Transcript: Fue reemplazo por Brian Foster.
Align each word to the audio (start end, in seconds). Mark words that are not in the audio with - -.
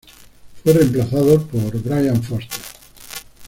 Fue 0.63 0.73
reemplazo 0.73 1.43
por 1.51 1.79
Brian 1.83 2.23
Foster. 2.23 2.59